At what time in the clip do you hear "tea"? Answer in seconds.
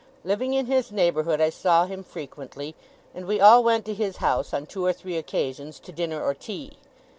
6.33-6.79